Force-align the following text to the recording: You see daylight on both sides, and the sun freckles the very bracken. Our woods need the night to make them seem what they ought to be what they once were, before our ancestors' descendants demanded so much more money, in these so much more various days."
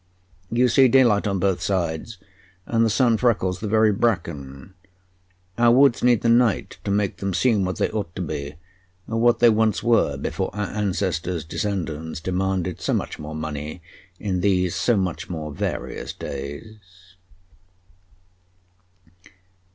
You 0.49 0.67
see 0.67 0.87
daylight 0.87 1.27
on 1.27 1.37
both 1.37 1.61
sides, 1.61 2.17
and 2.65 2.83
the 2.83 2.89
sun 2.89 3.17
freckles 3.17 3.59
the 3.59 3.67
very 3.67 3.91
bracken. 3.91 4.73
Our 5.59 5.71
woods 5.71 6.01
need 6.03 6.23
the 6.23 6.27
night 6.27 6.79
to 6.85 6.89
make 6.89 7.17
them 7.17 7.35
seem 7.35 7.65
what 7.65 7.75
they 7.75 7.87
ought 7.91 8.15
to 8.15 8.21
be 8.23 8.55
what 9.05 9.37
they 9.37 9.49
once 9.51 9.83
were, 9.83 10.17
before 10.17 10.49
our 10.55 10.69
ancestors' 10.71 11.45
descendants 11.45 12.19
demanded 12.19 12.81
so 12.81 12.93
much 12.95 13.19
more 13.19 13.35
money, 13.35 13.83
in 14.19 14.41
these 14.41 14.73
so 14.73 14.97
much 14.97 15.29
more 15.29 15.53
various 15.53 16.13
days." 16.13 16.79